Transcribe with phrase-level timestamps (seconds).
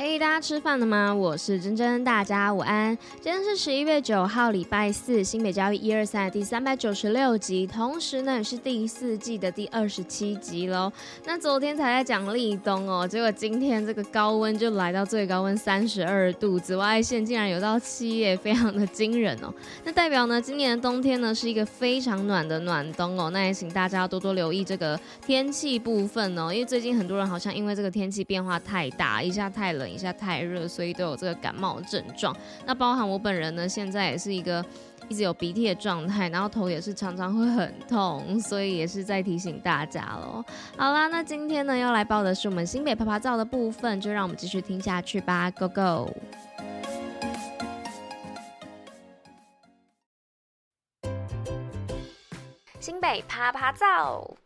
[0.00, 1.12] 嘿，hey, 大家吃饭了吗？
[1.12, 2.96] 我是珍珍，大家午安。
[3.20, 10.92] 今天是十一月九号，礼拜四，新北教育一二三第三百九十六集，同时呢也是第四季的第二十七集喽。
[11.24, 19.52] 那昨天才在讲立冬哦，结果今天这个高温就来到最高温三十二度，紫外线竟然有到七耶，非常的惊人哦。
[19.82, 23.30] 那代表呢，今年的冬天呢是一个非常暖的暖冬哦。
[23.30, 29.87] 那也请大家多多留意这个天气部分哦，因为最近很多人好像因为这个天气变化太大，一下太冷。
[29.88, 32.36] 等一下太热，所以都有这个感冒症状。
[32.66, 34.62] 那包含我本人呢，现在也是一个
[35.08, 40.44] 一直有鼻涕的状态，然后头也是常常会很痛，所以也是在提醒大家喽。
[40.76, 46.14] 好啦，那今天呢要来报的是我们新北趴趴照的部分，就让我们继续听下去吧，Go Go！
[52.78, 54.36] 新北趴趴照。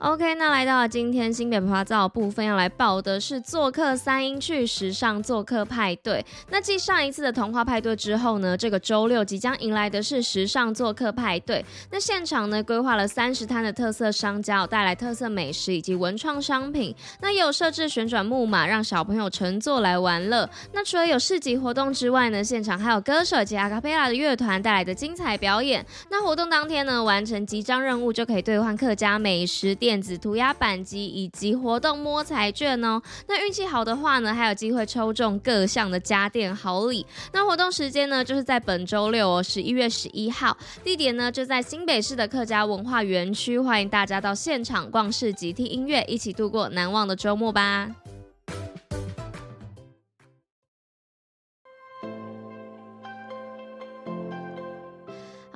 [0.00, 6.24] OK，那来到了今天新北趴趴造部分，要来报的是做客三英去时尚做客派对。
[6.48, 11.62] 那继上一次的童话派对之后呢，这个周六即将迎来的是时尚做客派对。
[11.90, 16.96] 那现场呢，规划了三十摊的特色商家，带来特色美食以及文创商品。
[17.20, 20.48] 那也有设置旋转木马，让小朋友乘坐来玩乐。
[20.72, 25.84] 那除了有市集活动之外呢，现场还有歌手及阿卡贝拉的乐团带来的精彩表演。
[26.08, 29.89] 那活动当天呢，完成集章任务就可以兑换客家美食店。
[29.90, 37.04] 电子涂鸦板机以及活动摸彩券哦，那运气好的话呢，还有机会抽中各项的家电好礼。
[37.32, 47.90] 那活动时间呢，就是在本周六哦，十一月十一号，地点呢就在新北市的客家文化园区，欢迎大家到现场逛市集、听音乐，一起度过难忘的周末吧。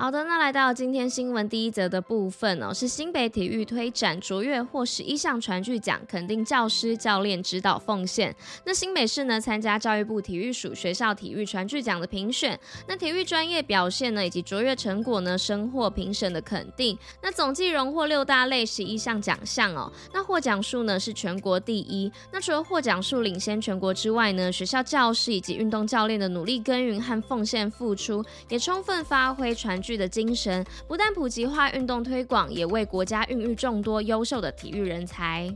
[0.05, 8.37] 好的，那来到今天新闻第一则的部分哦，是新北体育推展卓越获十一项传具奖，肯定教师教练指导奉献。
[8.67, 16.99] 那新北市呢参加教育部体育署学校体育传具奖的评选，那体育专业表现呢以及卓越成果呢，深获评审的肯定。
[17.23, 22.13] 那总计荣获六大类十一项奖项哦，那获奖数呢是全国第一。
[22.31, 35.55] 那除了获奖数领先全国之外呢，学校教师以及运动教练的努力耕耘和奉献付出，也充分发挥传具的精神，不但普及化运动推广，也为国家孕育众多优秀的体育人才。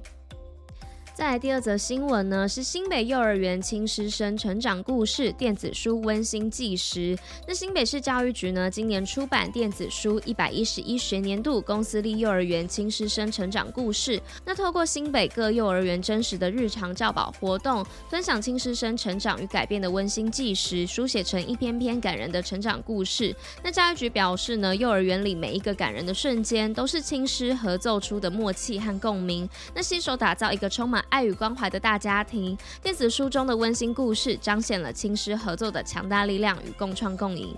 [1.19, 7.19] 再来第二则新闻呢，是新北幼儿园亲师生成长故事电子书温馨纪实。
[7.45, 14.23] 那新北市教育局呢，今年出版电子书一百一十一学年度公司立幼儿园亲师生成长故事。
[14.45, 23.35] 那透过新北各幼儿园真实的日常教保活动，分享亲师生成长与改变的温馨纪实，书写成一篇篇感人的成长故事。
[23.65, 29.51] 那教育局表示呢，幼儿园里每一个感人的瞬间，都是亲师合奏出的默契和共鸣。
[29.75, 37.55] 那携手打造一个充满爱与关怀的大家庭，电子书中的温馨故事彰显了青师合作的强大力量与共创共赢。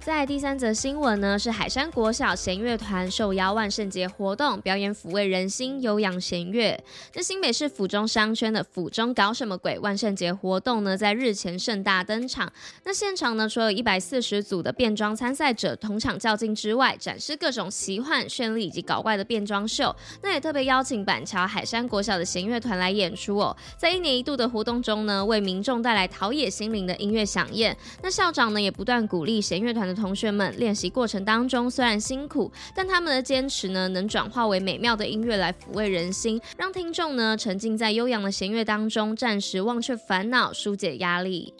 [0.00, 6.82] 在第三则新闻呢，是海山国小弦乐团受邀万圣节活动表演抚慰人心悠扬弦乐。
[7.12, 12.50] 那新北市府中商圈的府中搞什么鬼万圣节活动呢，在日前盛大登场。
[12.84, 19.94] 那现场呢，除了一百四十组的变装参赛者同场较劲之外，展示各种奇幻、绚丽以及搞怪的变装秀。
[20.22, 23.54] 那也特别邀请板桥海山国小的弦乐团来演出哦。
[23.76, 27.76] 在一年一度的活动中呢，为民众带来陶冶心灵的音乐响宴。
[28.02, 29.89] 那校长呢，也不断鼓励弦乐团。
[29.94, 41.52] 同学们练习过程当中虽然辛苦，但他们的坚持呢，能转化为美妙的音乐来抚慰人心，让听众呢沉浸在悠扬的弦乐当中，暂时忘却烦恼，疏解压力。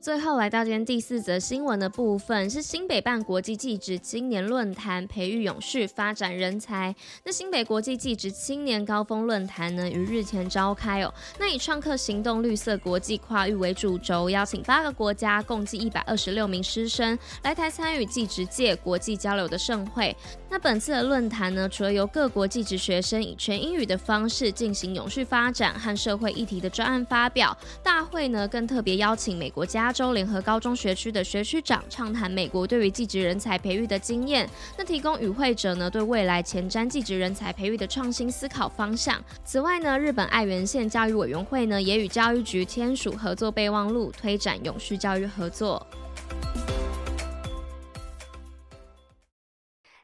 [0.00, 6.94] 最后来到今天第四则新闻的部分，是新北办国际技职青年论坛，培育永续发展人才。
[7.24, 11.12] 那新北国际技职青年高峰论坛呢，于日前召开哦。
[11.40, 20.16] 那以创客行动绿色国际跨域为主轴，邀请八个国家共计一百二十六名师生来台参与技职界国际交流的盛会。
[20.48, 34.46] 那本次的论坛呢，除了由各国技职学生以全英语的方式进行永续发展和社会议题的专案发表，大会呢更特别邀请美国加加州联合高中学区的学区长畅谈美国对于技职人才培育的经验，
[34.76, 39.18] 那提供与会者呢对未来前瞻技职人才培育的创新思考方向。
[39.46, 45.86] 此外呢，日本爱媛县教育委员会呢也与教育局签署合作备忘录，推展永续教育合作。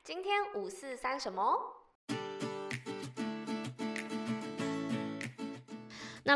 [0.02, 1.54] 今天五四三什么？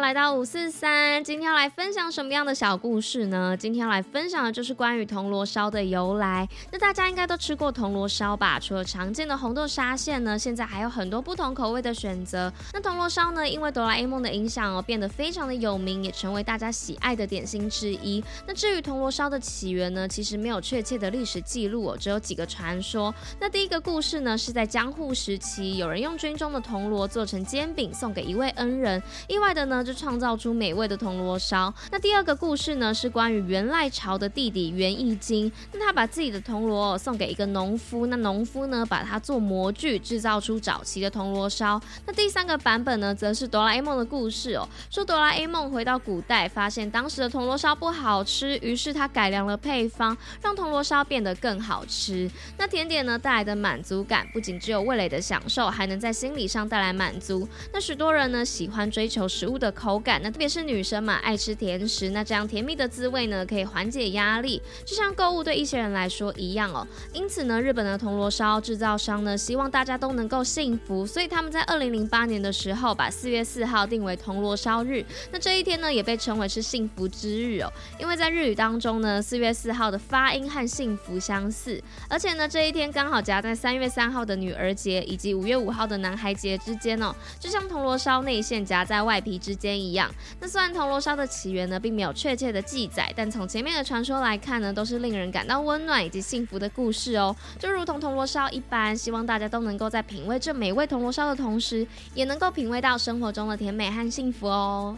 [0.00, 3.56] 来到五四三，今天要来分享什么样的小故事呢？
[3.58, 6.48] 今天要来分享的就是关于铜锣烧的由来。
[6.70, 8.60] 那大家应该都吃过铜锣烧吧？
[8.60, 12.52] 除了常见的红豆沙馅呢，现在还有很多不同口味的选择。
[12.72, 18.22] 那铜锣烧呢，因为哆啦 A 梦的影响哦，变得非常的有名，也成为大家喜爱的点心之一。
[18.46, 23.12] 那至于铜锣烧的起源呢，其实没有确切的历史记录哦，只有几个传说。
[23.40, 31.72] 那第一个故事呢，是在江户时期，有人用军中的铜锣做成煎饼送给一位恩人，意外的呢就创造出美味的铜锣烧。
[31.90, 41.80] 那第二个故事呢，是关于元赖朝的弟弟元义经，那他把自己的铜锣送给一个农夫，那农夫呢把它做模具，制造出早期的铜锣烧。
[42.04, 52.30] 那第三个版本呢，则是哆啦 A 梦的故事哦，说哆啦 A 梦回到古代，发现当时的铜锣烧不好吃，于是他改良了配方，让铜锣烧变得更好吃。
[52.58, 57.48] 那甜点呢带来的满足感，不仅只有味蕾的享受，还能在心理上带来满足。
[57.72, 66.84] 那许多人呢喜欢追求食物的口感，那特别是女生嘛，爱吃甜食，那这样甜蜜的滋味呢，可以缓解压力，就像购物对一些人来说一样哦。
[67.12, 75.04] 因此呢，日本的铜锣烧制造商呢，希望大家都能够幸福，所以他们在二零零八年的时候，把四月四号定为铜锣烧日。
[75.30, 90.10] 那这一天呢，也被称为是幸福之日哦，因为在日语当中呢，四月四号的发音和幸福相似，而且呢，这一天刚好夹在三月三号的女儿节以及五月五号的男孩节之间哦，就像铜锣烧内馅夹在外皮之间一样。
[90.40, 97.34] 那虽然铜锣烧的起源呢，并没有确切的记载，但从前面的传说来看呢，都是令人感到温暖以及幸福的故事哦。
[97.58, 104.96] 就如同铜锣烧一般，希望大家都能够在品味这美味铜锣烧的同时，也能够品味到生活中的甜美和幸福哦。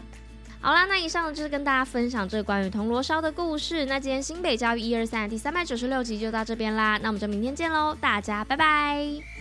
[0.63, 3.83] 好啦，那以上就是跟大家分享这个关于铜锣烧的故事。
[3.87, 9.40] 那今天新北教育一二三第三百九十六集就到这边啦，那我们就明天见喽，大家拜拜。